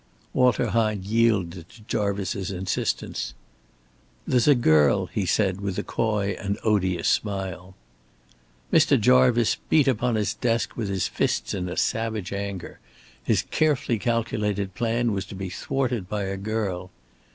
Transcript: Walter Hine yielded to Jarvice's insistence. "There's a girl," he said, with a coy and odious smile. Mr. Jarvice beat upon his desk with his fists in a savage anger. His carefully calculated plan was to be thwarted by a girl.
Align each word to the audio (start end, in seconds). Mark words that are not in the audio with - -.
Walter 0.33 0.71
Hine 0.71 1.03
yielded 1.03 1.69
to 1.69 1.81
Jarvice's 1.83 2.49
insistence. 2.49 3.35
"There's 4.25 4.47
a 4.47 4.55
girl," 4.55 5.05
he 5.05 5.27
said, 5.27 5.61
with 5.61 5.77
a 5.77 5.83
coy 5.83 6.35
and 6.39 6.57
odious 6.63 7.07
smile. 7.07 7.75
Mr. 8.73 8.99
Jarvice 8.99 9.57
beat 9.69 9.87
upon 9.87 10.15
his 10.15 10.33
desk 10.33 10.75
with 10.75 10.89
his 10.89 11.07
fists 11.07 11.53
in 11.53 11.69
a 11.69 11.77
savage 11.77 12.33
anger. 12.33 12.79
His 13.23 13.43
carefully 13.51 13.99
calculated 13.99 14.73
plan 14.73 15.11
was 15.11 15.23
to 15.25 15.35
be 15.35 15.51
thwarted 15.51 16.09
by 16.09 16.23
a 16.23 16.35
girl. 16.35 16.89